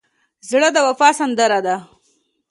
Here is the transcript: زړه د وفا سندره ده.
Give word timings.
زړه 0.49 0.69
د 0.75 0.77
وفا 0.87 1.09
سندره 1.19 1.59
ده. 1.65 1.75